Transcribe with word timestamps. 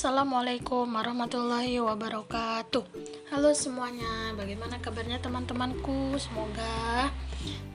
Assalamualaikum 0.00 0.96
warahmatullahi 0.96 1.76
wabarakatuh. 1.76 2.88
Halo 3.36 3.52
semuanya, 3.52 4.32
bagaimana 4.32 4.80
kabarnya 4.80 5.20
teman-temanku? 5.20 6.16
Semoga 6.16 7.12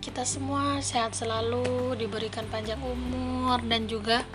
kita 0.01 0.26
semua 0.26 0.81
sehat 0.81 1.13
selalu, 1.13 1.94
diberikan 1.94 2.49
panjang 2.49 2.81
umur 2.81 3.62
dan 3.69 3.85
juga 3.85 4.26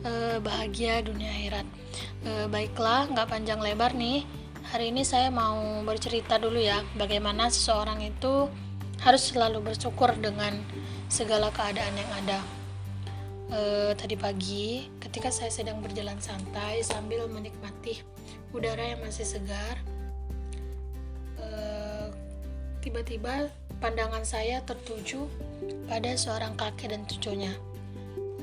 eh, 0.00 0.40
bahagia 0.40 1.04
dunia 1.04 1.28
akhirat. 1.28 1.66
Eh, 2.24 2.46
baiklah, 2.48 3.12
nggak 3.12 3.28
panjang 3.28 3.60
lebar 3.60 3.92
nih. 3.92 4.24
Hari 4.72 4.96
ini 4.96 5.04
saya 5.04 5.28
mau 5.28 5.60
bercerita 5.84 6.40
dulu 6.40 6.56
ya, 6.56 6.80
bagaimana 6.96 7.52
seseorang 7.52 8.00
itu 8.00 8.48
harus 9.04 9.28
selalu 9.28 9.60
bersyukur 9.60 10.08
dengan 10.16 10.56
segala 11.12 11.52
keadaan 11.52 12.00
yang 12.00 12.12
ada 12.16 12.40
uh, 13.50 13.92
tadi 13.94 14.16
pagi 14.18 14.88
ketika 14.98 15.30
saya 15.30 15.50
sedang 15.52 15.78
berjalan 15.82 16.18
santai 16.18 16.82
sambil 16.82 17.26
menikmati 17.30 18.02
udara 18.50 18.94
yang 18.94 19.00
masih 19.02 19.26
segar 19.26 19.76
uh, 21.38 22.08
tiba-tiba 22.82 23.50
pandangan 23.82 24.24
saya 24.24 24.64
tertuju 24.64 25.28
pada 25.84 26.16
seorang 26.16 26.56
kakek 26.56 26.96
dan 26.96 27.02
cucunya. 27.04 27.52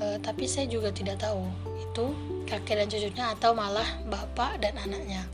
Uh, 0.01 0.17
tapi 0.21 0.49
saya 0.49 0.65
juga 0.65 0.89
tidak 0.89 1.21
tahu 1.21 1.45
itu 1.79 2.05
kakek 2.49 2.81
dan 2.81 2.87
cucunya 2.89 3.25
atau 3.33 3.51
malah 3.53 3.87
bapak 4.09 4.61
dan 4.61 4.77
anaknya. 4.77 5.25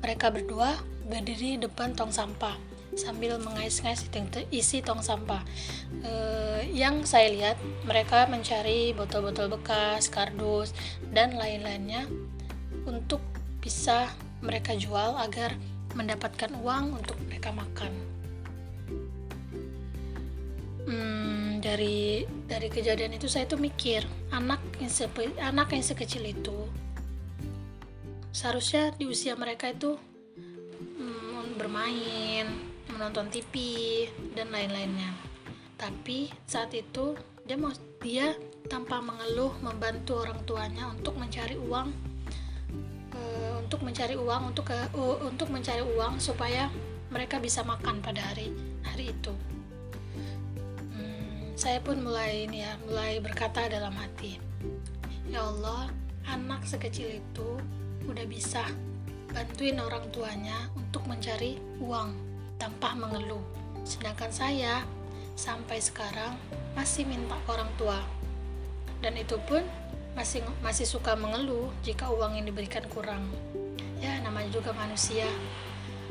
Mereka 0.00 0.32
berdua 0.32 0.80
berdiri 1.06 1.58
depan 1.58 1.92
tong 1.92 2.14
sampah 2.14 2.69
sambil 2.98 3.38
mengais-ngais 3.38 4.06
isi 4.50 4.82
tong 4.82 5.02
sampah. 5.02 5.42
E, 6.02 6.12
yang 6.74 7.06
saya 7.06 7.30
lihat 7.30 7.56
mereka 7.86 8.26
mencari 8.26 8.90
botol-botol 8.94 9.50
bekas, 9.50 10.10
kardus, 10.10 10.74
dan 11.14 11.38
lain-lainnya 11.38 12.06
untuk 12.86 13.22
bisa 13.60 14.10
mereka 14.40 14.74
jual 14.74 15.14
agar 15.20 15.54
mendapatkan 15.94 16.50
uang 16.58 16.98
untuk 16.98 17.18
mereka 17.26 17.52
makan. 17.52 17.92
Hmm, 20.90 21.62
dari 21.62 22.24
dari 22.48 22.66
kejadian 22.72 23.14
itu 23.14 23.30
saya 23.30 23.46
tuh 23.46 23.60
mikir 23.60 24.02
anak 24.32 24.58
yang 24.80 24.90
sepe, 24.90 25.30
anak 25.38 25.70
yang 25.70 25.84
sekecil 25.84 26.24
itu 26.24 26.66
seharusnya 28.30 28.94
di 28.94 29.10
usia 29.10 29.34
mereka 29.34 29.74
itu 29.74 29.98
hmm, 30.98 31.58
bermain 31.58 32.69
menonton 33.00 33.32
TV 33.32 33.54
dan 34.36 34.52
lain-lainnya. 34.52 35.08
Tapi 35.80 36.28
saat 36.44 36.68
itu 36.76 37.16
dia 37.48 37.56
mau 37.56 37.72
dia 38.04 38.36
tanpa 38.68 39.00
mengeluh 39.00 39.56
membantu 39.64 40.20
orang 40.20 40.36
tuanya 40.44 40.92
untuk 40.92 41.16
mencari 41.16 41.56
uang 41.56 41.88
uh, 43.16 43.52
untuk 43.64 43.80
mencari 43.80 44.20
uang 44.20 44.52
untuk 44.52 44.68
uh, 44.68 45.16
untuk 45.24 45.48
mencari 45.48 45.80
uang 45.80 46.20
supaya 46.20 46.68
mereka 47.08 47.40
bisa 47.40 47.64
makan 47.64 48.04
pada 48.04 48.20
hari 48.20 48.52
hari 48.84 49.16
itu. 49.16 49.32
Hmm, 50.92 51.56
saya 51.56 51.80
pun 51.80 52.04
mulai 52.04 52.44
ini 52.44 52.68
ya 52.68 52.76
mulai 52.84 53.16
berkata 53.24 53.64
dalam 53.72 53.96
hati, 53.96 54.36
ya 55.24 55.40
Allah 55.40 55.88
anak 56.28 56.68
sekecil 56.68 57.16
itu 57.16 57.48
udah 58.04 58.28
bisa 58.28 58.60
bantuin 59.32 59.80
orang 59.80 60.04
tuanya 60.12 60.68
untuk 60.76 61.08
mencari 61.08 61.56
uang 61.80 62.29
tanpa 62.60 62.92
mengeluh. 62.92 63.40
Sedangkan 63.88 64.28
saya 64.28 64.84
sampai 65.32 65.80
sekarang 65.80 66.36
masih 66.76 67.08
minta 67.08 67.40
orang 67.48 67.72
tua. 67.80 67.96
Dan 69.00 69.16
itu 69.16 69.40
pun 69.48 69.64
masih 70.12 70.44
masih 70.60 70.84
suka 70.84 71.16
mengeluh 71.16 71.72
jika 71.80 72.12
uang 72.12 72.36
yang 72.36 72.44
diberikan 72.44 72.84
kurang. 72.92 73.24
Ya, 73.96 74.20
namanya 74.20 74.52
juga 74.52 74.76
manusia. 74.76 75.24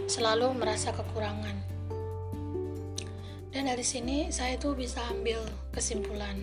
Selalu 0.10 0.58
merasa 0.58 0.90
kekurangan. 0.90 1.54
Dan 3.54 3.70
dari 3.70 3.86
sini 3.86 4.34
saya 4.34 4.58
tuh 4.58 4.74
bisa 4.74 5.02
ambil 5.10 5.42
kesimpulan 5.74 6.38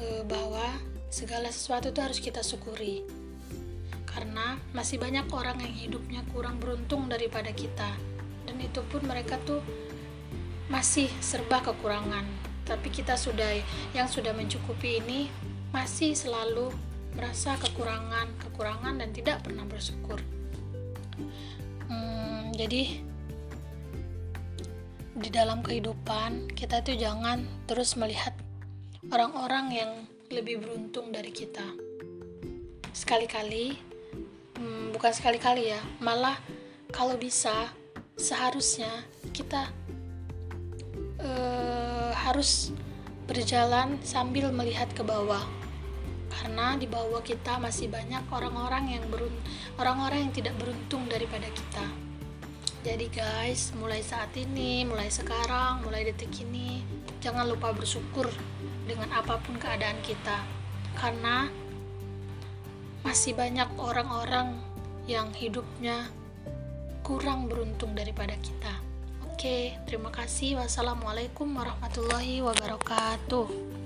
e, 0.00 0.24
bahwa 0.24 0.64
segala 1.12 1.48
sesuatu 1.48 1.92
itu 1.92 2.00
harus 2.00 2.20
kita 2.20 2.44
syukuri. 2.44 3.04
Karena 4.08 4.56
masih 4.72 4.96
banyak 4.96 5.28
orang 5.28 5.60
yang 5.60 5.76
hidupnya 5.76 6.24
kurang 6.32 6.56
beruntung 6.56 7.08
daripada 7.08 7.52
kita 7.52 8.15
dan 8.56 8.64
itu 8.64 8.80
pun 8.88 9.04
mereka 9.04 9.36
tuh 9.44 9.60
masih 10.72 11.12
serba 11.20 11.60
kekurangan. 11.60 12.24
Tapi 12.64 12.88
kita 12.88 13.20
sudah 13.20 13.52
yang 13.92 14.08
sudah 14.08 14.32
mencukupi 14.32 15.04
ini 15.04 15.28
masih 15.76 16.16
selalu 16.16 16.72
merasa 17.12 17.60
kekurangan 17.60 18.32
kekurangan 18.40 18.96
dan 18.96 19.12
tidak 19.12 19.44
pernah 19.44 19.68
bersyukur. 19.68 20.16
Hmm, 21.84 22.48
jadi 22.56 23.04
di 25.20 25.28
dalam 25.28 25.60
kehidupan 25.60 26.56
kita 26.56 26.80
itu 26.80 26.96
jangan 26.96 27.44
terus 27.68 27.92
melihat 28.00 28.32
orang-orang 29.12 29.66
yang 29.68 29.92
lebih 30.32 30.64
beruntung 30.64 31.12
dari 31.12 31.28
kita. 31.28 31.76
Sekali-kali 32.96 33.76
hmm, 34.56 34.96
bukan 34.96 35.12
sekali-kali 35.12 35.76
ya 35.76 35.80
malah 36.00 36.40
kalau 36.88 37.20
bisa 37.20 37.68
seharusnya 38.16 38.88
kita 39.36 39.68
uh, 41.20 42.12
harus 42.16 42.72
berjalan 43.28 44.00
sambil 44.00 44.48
melihat 44.48 44.88
ke 44.96 45.04
bawah. 45.04 45.44
Karena 46.32 46.76
di 46.76 46.84
bawah 46.88 47.24
kita 47.24 47.56
masih 47.56 47.88
banyak 47.88 48.24
orang-orang 48.28 48.98
yang 48.98 49.04
berun 49.08 49.32
orang-orang 49.80 50.28
yang 50.28 50.34
tidak 50.34 50.54
beruntung 50.56 51.04
daripada 51.08 51.48
kita. 51.52 51.86
Jadi 52.84 53.06
guys 53.12 53.72
mulai 53.76 54.00
saat 54.04 54.30
ini 54.36 54.84
mulai 54.86 55.10
sekarang 55.10 55.82
mulai 55.82 56.06
detik 56.06 56.30
ini 56.44 56.84
jangan 57.18 57.48
lupa 57.48 57.72
bersyukur 57.72 58.28
dengan 58.84 59.10
apa 59.16 59.40
pun 59.42 59.56
keadaan 59.56 59.96
kita. 60.04 60.44
Karena 60.96 61.50
masih 63.02 63.36
banyak 63.36 63.68
orang-orang 63.78 64.56
yang 65.06 65.30
hidupnya 65.34 66.10
kurang 67.06 67.46
beruntung 67.46 67.94
daripada 67.94 68.34
kita. 68.42 68.82
Oke, 69.30 69.78
terima 69.86 70.10
kasih. 70.10 70.58
Wassalamualaikum 70.58 71.46
warahmatullahi 71.54 72.42
wabarakatuh. 72.42 73.85